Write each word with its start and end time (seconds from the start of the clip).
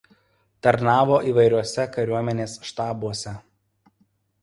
Tarnavo 0.67 1.19
įvairiuose 1.33 1.87
kariuomenės 1.99 2.59
štabuose. 2.71 3.39